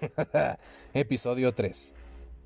[0.94, 1.94] Episodio 3.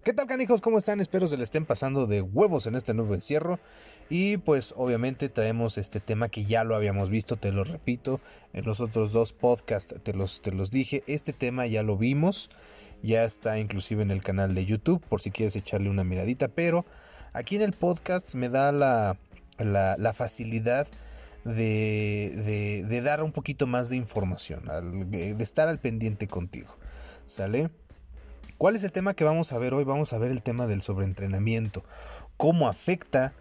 [0.02, 0.62] ¿Qué tal canijos?
[0.62, 0.98] ¿Cómo están?
[1.00, 3.60] Espero se le estén pasando de huevos en este nuevo encierro.
[4.08, 8.18] Y pues obviamente traemos este tema que ya lo habíamos visto, te lo repito,
[8.54, 11.04] en los otros dos podcasts te los, te los dije.
[11.06, 12.48] Este tema ya lo vimos,
[13.02, 16.48] ya está inclusive en el canal de YouTube por si quieres echarle una miradita.
[16.48, 16.86] Pero
[17.34, 19.18] aquí en el podcast me da la,
[19.58, 20.88] la, facilidad
[21.44, 24.64] de, de, dar un poquito más de información,
[25.10, 26.79] de estar al pendiente contigo.
[27.30, 27.70] ¿Sale?
[28.58, 29.84] ¿Cuál es el tema que vamos a ver hoy?
[29.84, 31.84] Vamos a ver el tema del sobreentrenamiento.
[32.36, 33.34] ¿Cómo afecta?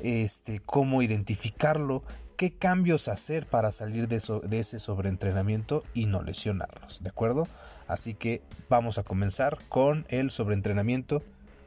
[0.00, 2.02] Este, cómo identificarlo,
[2.36, 7.46] qué cambios hacer para salir de, ese sobreentrenamiento y no lesionarnos, ¿de acuerdo?
[7.86, 11.22] Así que vamos a comenzar con el sobreentrenamiento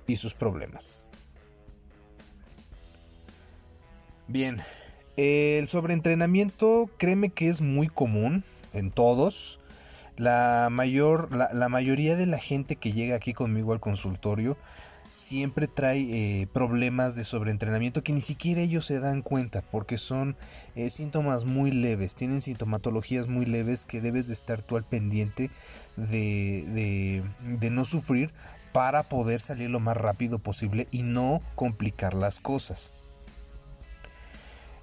[0.05, 1.05] y sus problemas.
[4.27, 4.57] Bien,
[5.15, 9.61] el sobreentrenamiento créeme que es muy común en todos.
[10.19, 14.57] La, mayor, la, mayoría de la gente que llega aquí conmigo al consultorio
[15.07, 20.35] siempre trae eh, problemas de sobreentrenamiento que ni siquiera ellos se dan cuenta porque son
[20.75, 25.51] eh, síntomas muy leves, tienen sintomatologías muy leves que debes de estar tú al pendiente
[25.95, 28.33] de, de no sufrir
[28.73, 32.91] para poder salir lo más rápido posible y no complicar las cosas.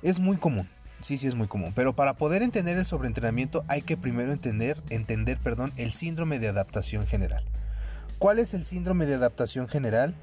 [0.01, 0.67] Es muy común,
[1.01, 1.73] Sí, sí es muy común.
[1.75, 6.49] Pero para poder entender el sobreentrenamiento hay que primero entender, entender perdón, el síndrome de
[6.49, 7.45] adaptación general.
[8.19, 10.15] ¿Cuál es el síndrome de adaptación general?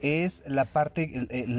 [0.00, 1.10] Es la parte,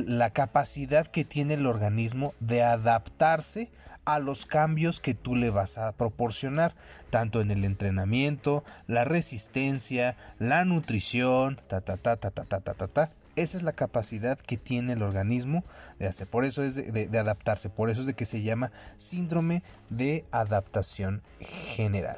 [0.08, 3.70] la capacidad que tiene el organismo de adaptarse
[4.06, 6.74] a los cambios que tú le vas a proporcionar,
[7.10, 12.74] tanto en el entrenamiento, la resistencia, la nutrición, ta ta ta ta ta ta ta
[12.74, 15.64] ta, ta esa es la capacidad que tiene el organismo
[15.98, 16.28] de hacer.
[16.28, 17.70] Por eso es de, adaptarse.
[17.70, 22.18] Por eso es de que se llama síndrome de adaptación general.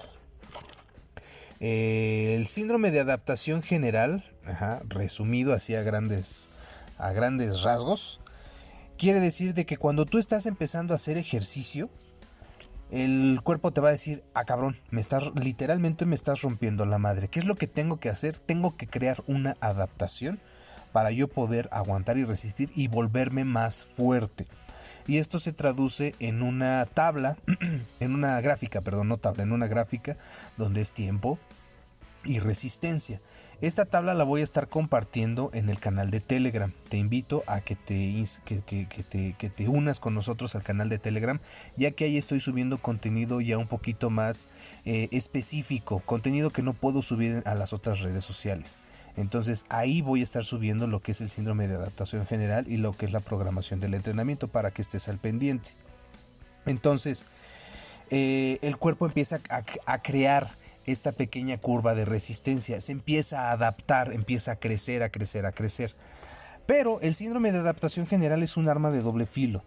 [1.60, 4.26] Eh, el síndrome de adaptación general,
[4.88, 6.50] resumido así a grandes,
[6.98, 8.20] a grandes rasgos,
[8.98, 11.90] quiere decir de que cuando tú estás empezando a hacer ejercicio,
[12.90, 16.98] el cuerpo te va a decir, ah cabrón, me estás literalmente me estás rompiendo la
[16.98, 17.28] madre.
[17.30, 18.38] ¿Qué es lo que tengo que hacer?
[18.38, 20.42] Tengo que crear una adaptación
[20.92, 24.48] para yo poder aguantar y resistir y volverme más fuerte.
[25.08, 27.38] Y esto se traduce en una tabla,
[28.00, 30.18] en una gráfica, perdón, no tabla, en una gráfica
[30.58, 31.40] donde es tiempo
[32.24, 33.22] y resistencia.
[33.62, 36.74] Esta tabla la voy a estar compartiendo en el canal de Telegram.
[36.90, 41.40] Te invito a que te, que, te, unas con nosotros al canal de Telegram,
[41.78, 44.48] ya que ahí estoy subiendo contenido ya un poquito más
[44.84, 48.80] eh, específico, contenido que no puedo subir a las otras redes sociales.
[49.18, 52.78] Entonces ahí voy a estar subiendo lo que es el síndrome de adaptación general y
[52.78, 55.72] lo que es la programación del entrenamiento para que estés al pendiente.
[56.66, 57.26] Entonces,
[58.10, 59.42] eh, el cuerpo empieza
[59.86, 65.10] a, crear esta pequeña curva de resistencia, se empieza a adaptar, empieza a crecer, a
[65.10, 65.96] crecer, a crecer.
[66.66, 69.64] Pero el síndrome de adaptación general es un arma de doble filo,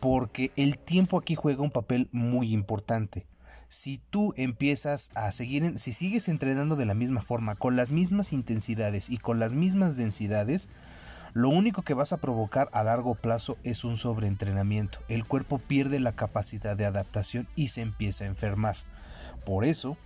[0.00, 3.26] porque el tiempo aquí juega un papel muy importante
[3.68, 8.32] si tú empiezas a seguir, si sigues entrenando de la misma forma, con las mismas
[8.32, 10.70] intensidades y con las mismas densidades,
[11.34, 15.00] lo único que vas a provocar a largo plazo es un sobreentrenamiento.
[15.08, 18.76] El cuerpo pierde la capacidad de adaptación y se empieza a enfermar.
[19.44, 19.98] Por eso,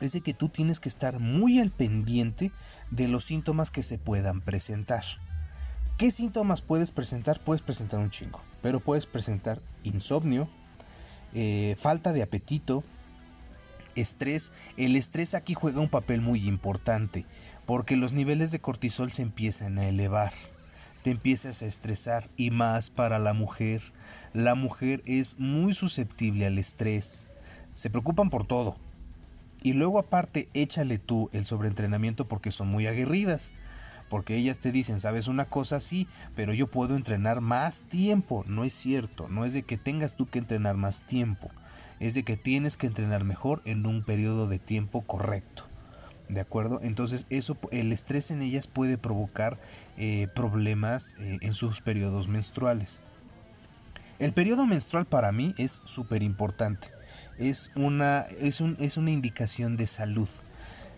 [0.00, 2.52] es de que tú tienes que estar muy al pendiente
[2.90, 5.04] de los síntomas que se puedan presentar.
[5.96, 7.42] ¿Qué síntomas puedes presentar?
[7.42, 10.48] Puedes presentar un chingo, pero puedes presentar insomnio,
[11.34, 12.84] eh, falta de apetito,
[13.94, 14.52] estrés.
[14.76, 17.26] El estrés aquí juega un papel muy importante
[17.66, 20.32] porque los niveles de cortisol se empiezan a elevar.
[21.02, 23.82] Te empiezas a estresar y más para la mujer.
[24.32, 27.30] La mujer es muy susceptible al estrés.
[27.72, 28.78] Se preocupan por todo.
[29.62, 33.52] Y luego aparte échale tú el sobreentrenamiento porque son muy aguerridas
[34.08, 38.44] porque ellas te dicen, sabes una cosa sí, pero yo puedo entrenar más tiempo.
[38.46, 41.50] No es cierto, no es de que tengas tú que entrenar más tiempo,
[42.00, 45.64] es de que tienes que entrenar mejor en un periodo de tiempo correcto.
[46.28, 46.80] ¿De acuerdo?
[46.82, 49.60] Entonces eso, el estrés en ellas puede provocar
[49.96, 53.00] eh, problemas eh, en sus periodos menstruales.
[54.18, 56.88] El periodo menstrual para mí es súper importante.
[57.38, 60.28] Es una, es, un, es una indicación de salud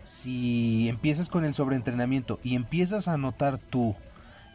[0.08, 3.94] si empiezas con el sobreentrenamiento y empiezas a notar tú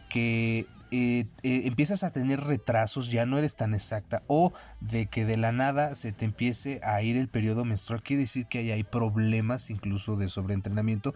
[0.08, 5.24] que eh, eh, empiezas a tener retrasos, ya no eres tan exacta, o de que
[5.24, 8.82] de la nada se te empiece a ir el periodo menstrual, quiere decir que hay
[8.84, 11.14] problemas incluso de sobreentrenamiento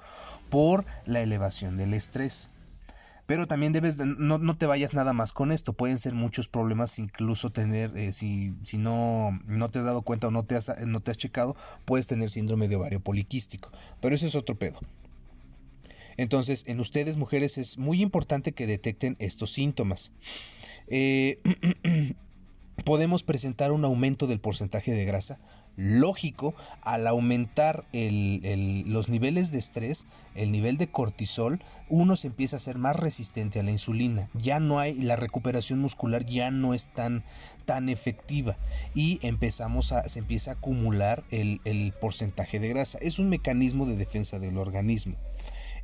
[0.50, 2.50] por la elevación del estrés.
[3.28, 5.75] Pero también debes de, no, no, te vayas nada más con esto.
[5.75, 10.28] Pueden ser muchos problemas, incluso tener, eh, si, si no, no te has dado cuenta
[10.28, 11.54] o no te has, no te has checado,
[11.84, 13.70] puedes tener síndrome de ovario poliquístico.
[14.00, 14.80] Pero ese es otro pedo.
[16.16, 20.12] Entonces, en ustedes mujeres es muy importante que detecten estos síntomas.
[20.86, 21.38] Eh,
[22.84, 25.38] podemos presentar un aumento del porcentaje de grasa,
[25.78, 32.60] lógico, al aumentar los niveles de estrés, el nivel de cortisol, uno se empieza a
[32.60, 34.28] ser más resistente a la insulina.
[34.34, 37.25] Ya no hay, la recuperación muscular ya no es tan,
[37.64, 38.56] tan efectiva
[38.94, 42.98] y empezamos a, se empieza a acumular el, porcentaje de grasa.
[43.00, 45.16] Es un mecanismo de defensa del organismo.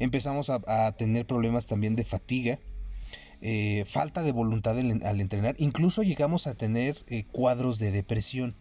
[0.01, 2.59] Empezamos a, tener problemas también de fatiga.
[3.47, 8.55] Eh, falta de voluntad al entrenar, incluso llegamos a tener eh, cuadros de depresión.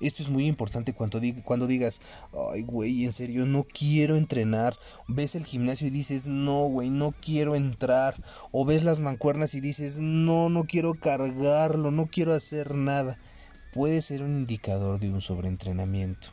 [0.00, 2.02] Esto es muy importante cuando, cuando digas,
[2.52, 4.76] ay, güey, en serio, no quiero entrenar.
[5.06, 8.20] Ves el gimnasio y dices, no, güey, no quiero entrar.
[8.50, 13.20] O ves las mancuernas y dices, no, no quiero cargarlo, no quiero hacer nada.
[13.72, 16.30] Puede ser un indicador de un sobreentrenamiento.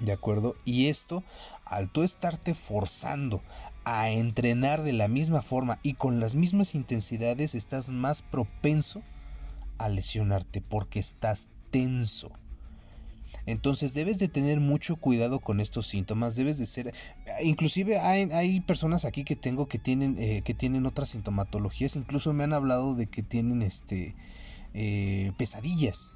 [0.00, 0.54] ¿De acuerdo?
[0.64, 1.24] Y esto,
[1.64, 3.42] al tú estarte forzando
[3.84, 9.02] a entrenar de la misma forma y con las mismas intensidades, estás más propenso
[9.78, 12.30] a lesionarte porque estás tenso.
[13.44, 16.94] Entonces debes de tener mucho cuidado con estos síntomas, debes de ser,
[17.42, 22.44] inclusive hay, personas aquí que tengo que tienen, eh, que tienen otras sintomatologías, incluso me
[22.44, 24.14] han hablado de que tienen este,
[24.74, 26.14] eh, pesadillas,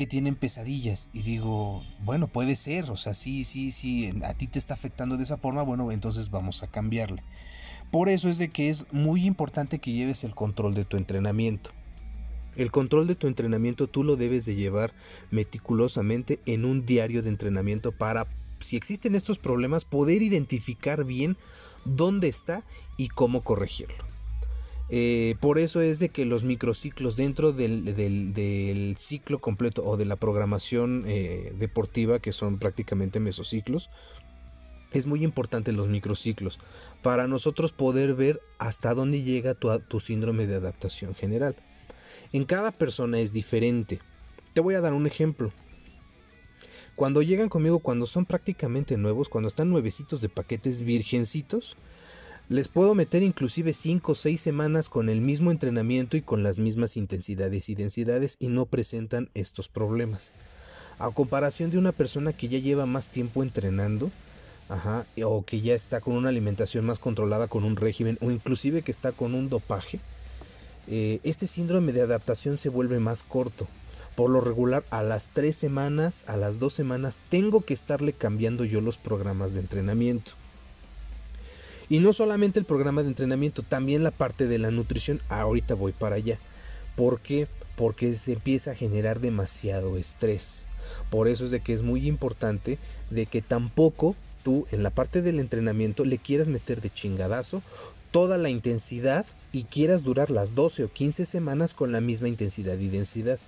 [0.00, 4.46] que tienen pesadillas y digo, bueno, puede ser, o sea, sí, sí, sí, a ti
[4.46, 7.22] te está afectando de esa forma, bueno, entonces vamos a cambiarle.
[7.90, 11.72] Por eso es de que es muy importante que lleves el control de tu entrenamiento.
[12.56, 14.94] El control de tu entrenamiento tú lo debes de llevar
[15.30, 18.26] meticulosamente en un diario de entrenamiento para,
[18.58, 21.36] si existen estos problemas, poder identificar bien
[21.84, 22.64] dónde está
[22.96, 24.02] y cómo corregirlo.
[24.92, 30.16] Eh, por eso es de que los microciclos dentro del, ciclo completo o de la
[30.16, 33.88] programación eh, deportiva, que son prácticamente mesociclos,
[34.92, 36.58] es muy importante los microciclos
[37.02, 41.54] para nosotros poder ver hasta dónde llega tu síndrome de adaptación general.
[42.32, 44.00] En cada persona es diferente.
[44.52, 45.52] Te voy a dar un ejemplo.
[46.96, 51.76] Cuando llegan conmigo, cuando son prácticamente nuevos, cuando están nuevecitos de paquetes virgencitos,
[52.50, 56.58] les puedo meter inclusive 5 o 6 semanas con el mismo entrenamiento y con las
[56.58, 60.32] mismas intensidades y densidades y no presentan estos problemas.
[60.98, 64.10] A comparación de una persona que ya lleva más tiempo entrenando,
[65.22, 68.90] o que ya está con una alimentación más controlada, con un régimen, o inclusive que
[68.90, 70.00] está con un dopaje,
[70.88, 73.68] eh, este síndrome de adaptación se vuelve más corto.
[74.16, 78.64] Por lo regular, a las tres semanas, a las dos semanas, tengo que estarle cambiando
[78.64, 80.32] yo los programas de entrenamiento.
[81.90, 85.20] Y no solamente el programa de entrenamiento, también la parte de la nutrición.
[85.28, 86.38] Ahorita voy para allá.
[86.94, 87.48] ¿Por qué?
[87.76, 90.68] Porque se empieza a generar demasiado estrés.
[91.10, 92.78] Por eso es de que es muy importante
[93.10, 94.14] de que tampoco
[94.44, 97.60] tú en la parte del entrenamiento le quieras meter de chingadazo
[98.12, 102.78] toda la intensidad y quieras durar las 12 o 15 semanas con la misma intensidad
[102.78, 103.40] y densidad.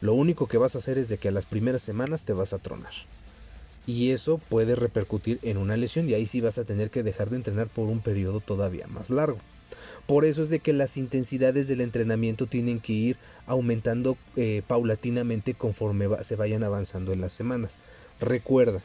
[0.00, 2.54] Lo único que vas a hacer es de que a las primeras semanas te vas
[2.54, 2.92] a tronar.
[3.86, 7.30] Y eso puede repercutir en una lesión y ahí sí vas a tener que dejar
[7.30, 9.38] de entrenar por un periodo todavía más largo.
[10.06, 13.16] Por eso es de que las intensidades del entrenamiento tienen que ir
[13.46, 17.80] aumentando eh, paulatinamente conforme se vayan avanzando en las semanas.
[18.20, 18.82] Recuerda,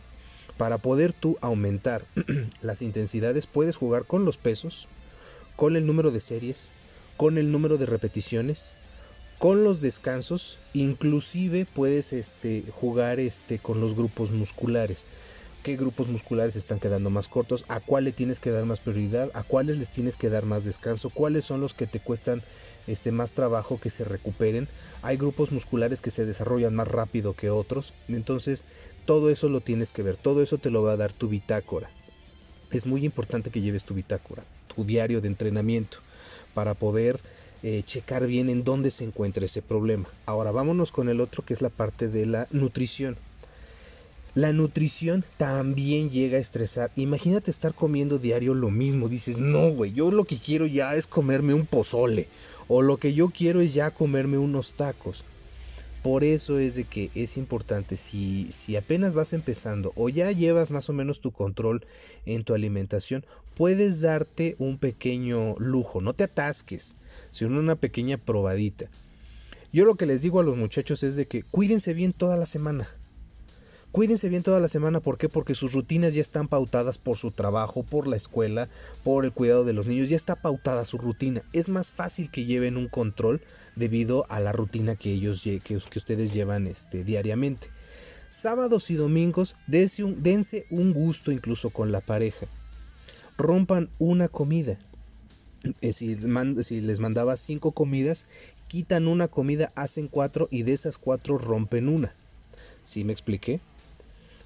[0.57, 2.05] para poder tú aumentar
[2.61, 4.87] las intensidades puedes jugar con los pesos,
[5.55, 6.73] con el número de series,
[7.17, 8.77] con el número de repeticiones,
[9.41, 15.07] con los descansos, inclusive puedes este, jugar este, con los grupos musculares.
[15.63, 17.65] ¿Qué grupos musculares están quedando más cortos?
[17.67, 19.31] ¿A cuáles tienes que dar más prioridad?
[19.33, 21.09] ¿A cuáles les tienes que dar más descanso?
[21.09, 22.43] ¿Cuáles son los que te cuestan
[22.85, 24.69] este, más trabajo que se recuperen?
[25.01, 27.95] Hay grupos musculares que se desarrollan más rápido que otros.
[28.09, 28.65] Entonces,
[29.07, 30.17] todo eso lo tienes que ver.
[30.17, 31.89] Todo eso te lo va a dar tu bitácora.
[32.69, 34.45] Es muy importante que lleves tu bitácora
[34.75, 35.97] tu diario de entrenamiento
[36.53, 37.19] para poder
[37.63, 40.09] eh, checar bien en dónde se encuentra ese problema.
[40.25, 43.17] Ahora vámonos con el otro que es la parte de la nutrición.
[44.33, 46.89] La nutrición también llega a estresar.
[46.95, 49.09] Imagínate estar comiendo diario lo mismo.
[49.09, 52.29] Dices, no, güey, yo lo que quiero ya es comerme un pozole.
[52.69, 55.25] O lo que yo quiero es ya comerme unos tacos.
[56.03, 60.71] Por eso es de que es importante, si, si apenas vas empezando o ya llevas
[60.71, 61.85] más o menos tu control
[62.25, 66.95] en tu alimentación, puedes darte un pequeño lujo, no te atasques,
[67.29, 68.89] sino una pequeña probadita.
[69.71, 72.47] Yo lo que les digo a los muchachos es de que cuídense bien toda la
[72.47, 72.89] semana.
[73.91, 75.27] Cuídense bien toda la semana, ¿por qué?
[75.27, 78.69] Porque sus rutinas ya están pautadas por su trabajo, por la escuela,
[79.03, 81.43] por el cuidado de los niños, ya está pautada su rutina.
[81.51, 83.41] Es más fácil que lleven un control
[83.75, 87.67] debido a la rutina que ellos que, ustedes llevan este, diariamente.
[88.29, 90.23] Sábados y domingos dense un,
[90.69, 92.47] un gusto incluso con la pareja.
[93.37, 94.79] Rompan una comida.
[95.81, 96.15] Eh, si,
[96.63, 98.25] si les mandaba cinco comidas,
[98.69, 102.15] quitan una comida, hacen cuatro y de esas cuatro rompen una.
[102.83, 103.59] ¿Sí me expliqué?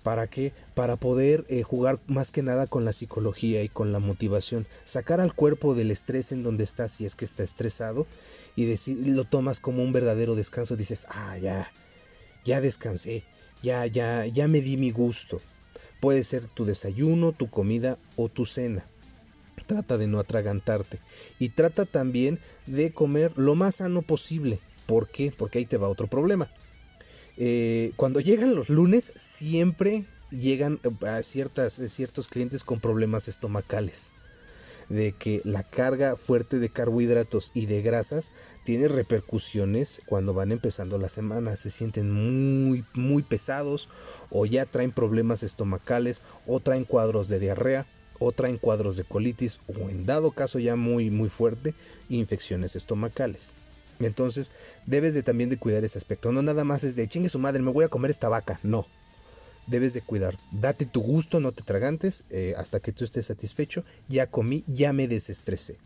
[0.06, 0.54] ¿Para qué?
[0.76, 4.68] Para poder eh, jugar más que nada con la psicología y con la motivación.
[4.84, 8.06] Sacar al cuerpo del estrés en donde está, si es que está estresado,
[8.56, 10.76] y decir, lo tomas como un verdadero descanso.
[10.76, 11.72] Dices, ah, ya,
[12.44, 13.24] ya descansé,
[13.64, 15.42] ya, ya, ya me di mi gusto.
[16.02, 18.88] Puede ser tu desayuno, tu comida o tu cena.
[19.66, 21.00] Trata de no atragantarte.
[21.40, 24.60] Y trata también de comer lo más sano posible.
[24.86, 25.34] ¿Por qué?
[25.36, 26.52] Porque ahí te va otro problema.
[27.38, 33.28] Eh, cuando llegan los lunes, siempre llegan eh, a ciertas, eh, ciertos clientes con problemas
[33.28, 34.14] estomacales.
[34.88, 38.32] De que la carga fuerte de carbohidratos y de grasas
[38.66, 41.56] tiene repercusiones cuando van empezando la semana.
[41.56, 43.90] Se sienten muy, muy pesados,
[44.30, 47.88] o ya traen problemas estomacales, o traen cuadros de diarrea,
[48.20, 51.74] o traen cuadros de colitis, o en dado caso ya muy, muy fuerte,
[52.08, 53.56] infecciones estomacales.
[54.00, 54.52] Entonces,
[54.86, 56.32] debes de también de cuidar ese aspecto.
[56.32, 58.60] No nada más es de chingue su madre, me voy a comer esta vaca.
[58.64, 58.88] No.
[59.68, 60.38] Debes de cuidar.
[60.52, 63.84] Date tu gusto, no te tragantes eh, hasta que tú estés satisfecho.
[64.08, 65.78] Ya comí, ya me desestresé.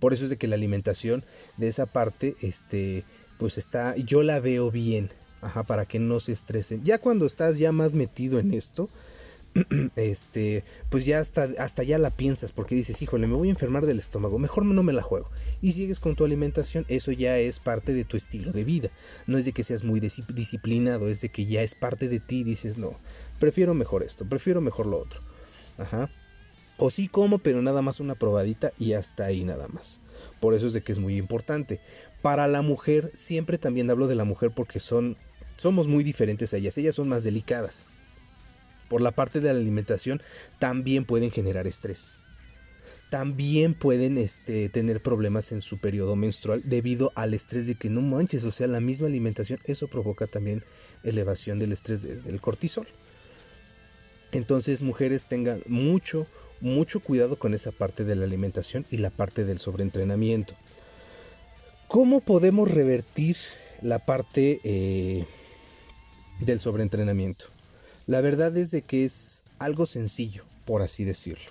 [0.00, 1.24] Por eso es de que la alimentación
[1.56, 3.04] de esa parte, este,
[3.38, 5.10] pues está, yo la veo bien.
[5.42, 6.82] Ajá, para que no se estresen.
[6.82, 8.88] Ya cuando estás ya más metido en esto,
[9.96, 13.86] este, pues ya hasta, hasta ya la piensas porque dices, híjole, me voy a enfermar
[13.86, 15.30] del estómago, mejor no me la juego.
[15.60, 18.90] Y sigues con tu alimentación, eso ya es parte de tu estilo de vida.
[19.26, 22.44] No es de que seas muy disciplinado, es de que ya es parte de ti,
[22.44, 22.98] dices, no,
[23.38, 25.20] prefiero mejor esto, prefiero mejor lo otro.
[25.78, 26.10] Ajá.
[26.78, 30.02] O sí como, pero nada más una probadita y hasta ahí nada más.
[30.40, 31.80] Por eso es de que es muy importante.
[32.20, 35.16] Para la mujer, siempre también hablo de la mujer porque son,
[35.56, 36.76] somos muy diferentes a ellas.
[36.76, 37.88] Ellas son más delicadas
[38.88, 40.22] por la parte de la alimentación
[40.58, 42.22] también pueden generar estrés.
[43.10, 48.02] También pueden este, tener problemas en su periodo menstrual debido al estrés de que no
[48.02, 50.64] manches, o sea, la misma alimentación, eso provoca también
[51.04, 52.86] elevación del estrés del cortisol.
[54.32, 56.26] Entonces, mujeres tengan mucho,
[56.60, 60.54] mucho cuidado con esa parte de la alimentación y la parte del sobreentrenamiento.
[61.86, 63.36] ¿Cómo podemos revertir
[63.80, 65.24] la parte eh,
[66.40, 67.55] del sobreentrenamiento?
[68.06, 71.50] La verdad es de que es algo sencillo, por así decirlo.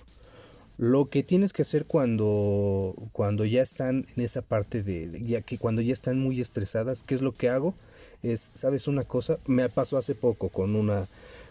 [0.78, 5.58] Lo que tienes que hacer cuando, cuando ya están en esa parte de, ya que
[5.58, 7.74] cuando ya están muy estresadas, ¿qué es lo que hago?
[8.22, 9.38] Es, ¿sabes una cosa?
[9.46, 11.08] Me pasó hace poco con una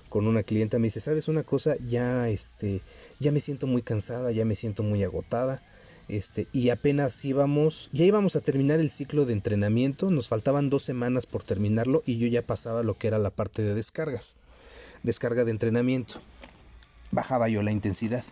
[0.10, 1.76] con una clienta me dice, "¿Sabes una cosa?
[1.86, 2.82] Ya este
[3.20, 5.62] ya me siento muy cansada, ya me siento muy agotada."
[6.08, 10.84] Este, y apenas íbamos, ya íbamos a terminar el ciclo de entrenamiento, nos faltaban dos
[10.84, 14.38] semanas por terminarlo y yo ya pasaba lo que era la parte de descargas
[15.06, 16.20] descarga de entrenamiento.
[17.12, 18.24] Bajaba yo la intensidad.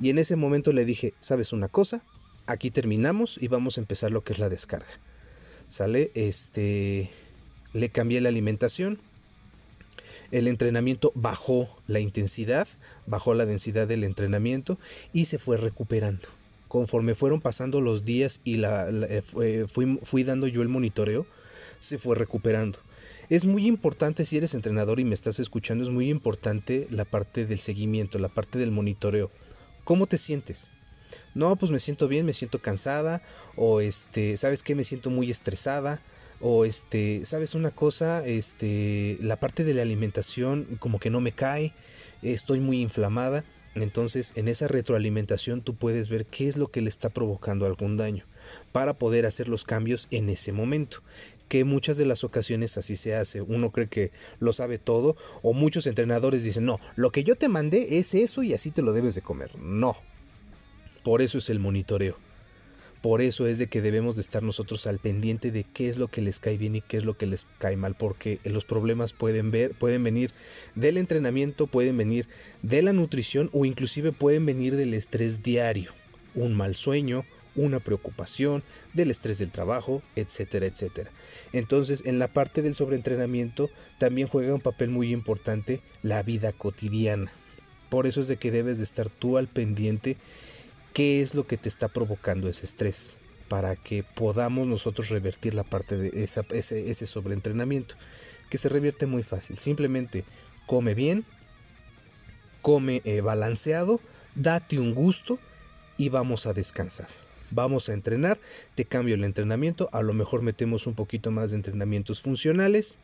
[0.00, 2.02] Y en ese momento le dije, ¿sabes una cosa?
[2.46, 5.00] Aquí terminamos y vamos a empezar lo que es la descarga.
[5.68, 6.12] ¿Sale?
[6.14, 7.10] Este
[7.72, 8.98] le cambié la alimentación.
[10.30, 12.66] El entrenamiento bajó la intensidad,
[13.06, 14.78] bajó la densidad del entrenamiento
[15.12, 16.28] y se fue recuperando.
[16.68, 21.26] Conforme fueron pasando los días y la, eh, fui, fui dando yo el monitoreo,
[21.78, 22.80] se fue recuperando.
[23.28, 27.44] Es muy importante, si eres entrenador y me estás escuchando, es muy importante la parte
[27.44, 29.32] del seguimiento, la parte del monitoreo.
[29.82, 30.70] ¿Cómo te sientes?
[31.34, 33.22] No, pues me siento bien, me siento cansada,
[33.56, 34.76] o este, ¿sabes qué?
[34.76, 36.02] Me siento muy estresada,
[36.40, 38.24] o este, ¿sabes una cosa?
[38.24, 41.72] Este, la parte de la alimentación como que no me cae,
[42.22, 43.44] estoy muy inflamada.
[43.74, 47.98] Entonces, en esa retroalimentación tú puedes ver qué es lo que le está provocando algún
[47.98, 48.24] daño
[48.72, 51.02] para poder hacer los cambios en ese momento
[51.48, 53.40] que muchas de las ocasiones así se hace.
[53.40, 57.48] Uno cree que lo sabe todo o muchos entrenadores dicen, no, lo que yo te
[57.48, 59.56] mandé es eso y así te lo debes de comer.
[59.58, 59.96] No.
[61.02, 62.18] Por eso es el monitoreo.
[63.00, 66.08] Por eso es de que debemos de estar nosotros al pendiente de qué es lo
[66.08, 69.12] que les cae bien y qué es lo que les cae mal, porque los problemas
[69.12, 70.32] pueden ver, pueden venir
[70.74, 72.26] del entrenamiento, pueden venir
[72.62, 75.92] de la nutrición o inclusive pueden venir del estrés diario,
[76.34, 77.24] un mal sueño,
[77.56, 78.62] una preocupación,
[78.94, 81.10] del estrés del trabajo, etcétera, etcétera.
[81.52, 87.32] Entonces, en la parte del sobreentrenamiento también juega un papel muy importante la vida cotidiana.
[87.88, 90.16] Por eso es de que debes de estar tú al pendiente
[90.92, 95.64] qué es lo que te está provocando ese estrés para que podamos nosotros revertir la
[95.64, 97.94] parte de ese, sobreentrenamiento.
[98.50, 99.58] que se revierte muy fácil.
[99.58, 100.24] Simplemente
[100.66, 101.24] come bien,
[102.62, 104.00] come eh, balanceado,
[104.34, 105.38] date un gusto
[105.96, 107.25] y vamos a descansar.
[107.50, 108.38] Vamos a entrenar,
[108.74, 112.98] te cambio el entrenamiento, a lo mejor metemos un poquito más de entrenamientos funcionales.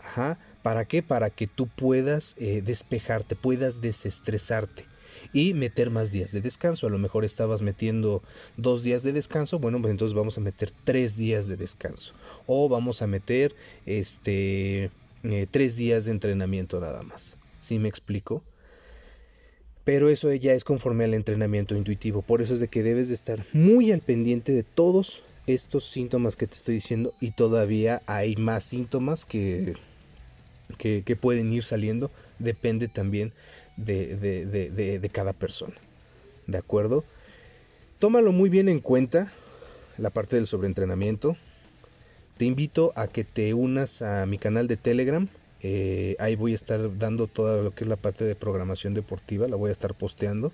[0.00, 1.02] Ajá, ¿para qué?
[1.02, 4.86] Para que tú puedas eh, despejarte, puedas desestresarte
[5.32, 6.86] y meter más días de descanso.
[6.86, 8.22] A lo mejor estabas metiendo
[8.56, 12.14] dos días de descanso, bueno, pues entonces vamos a meter tres días de descanso.
[12.46, 13.54] O vamos a meter
[13.86, 14.90] este
[15.24, 17.38] eh, tres días de entrenamiento nada más.
[17.60, 18.42] ¿Sí me explico?
[19.88, 22.20] Pero eso ya es conforme al entrenamiento intuitivo.
[22.20, 26.36] Por eso es de que debes de estar muy al pendiente de todos estos síntomas
[26.36, 27.14] que te estoy diciendo.
[27.22, 29.76] Y todavía hay más síntomas que,
[30.76, 32.10] que, pueden ir saliendo.
[32.38, 33.32] Depende también
[33.78, 35.76] de, cada persona.
[36.46, 37.02] ¿De acuerdo?
[37.98, 39.32] Tómalo muy bien en cuenta,
[39.96, 41.38] la parte del sobreentrenamiento.
[42.36, 45.30] Te invito a que te unas a mi canal de Telegram.
[45.62, 49.48] Eh, ahí voy a estar dando toda lo que es la parte de programación deportiva,
[49.48, 50.52] la voy a estar posteando.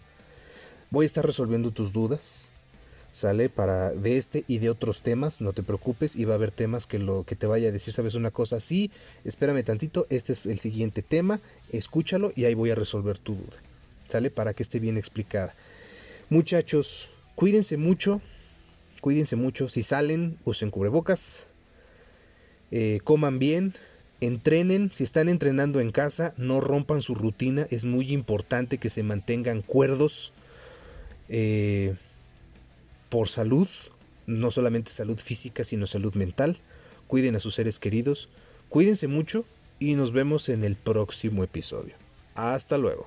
[0.90, 2.52] Voy a estar resolviendo tus dudas.
[3.12, 3.48] ¿Sale?
[3.48, 6.88] Para de este y de otros temas, no te preocupes, y va a haber temas
[6.88, 8.90] que lo que te vaya a decir, sabes una cosa, sí,
[9.22, 13.62] espérame tantito, este es el siguiente tema, escúchalo y ahí voy a resolver tu duda.
[14.08, 14.32] ¿Sale?
[14.32, 15.54] Para que esté bien explicada.
[16.28, 18.20] Muchachos, cuídense mucho,
[19.00, 21.46] cuídense mucho, si salen, usen cubrebocas,
[22.72, 23.74] eh, coman bien,
[24.26, 29.02] entrenen, si están entrenando en casa, no rompan su rutina, es muy importante que se
[29.02, 30.32] mantengan cuerdos.
[31.28, 31.94] Eh,
[33.08, 33.68] por salud,
[34.26, 36.58] no solamente salud física, sino salud mental.
[37.06, 38.28] Cuiden a sus seres queridos,
[38.68, 39.44] cuídense mucho
[39.78, 41.94] y nos vemos en el próximo episodio.
[42.34, 43.06] Hasta luego.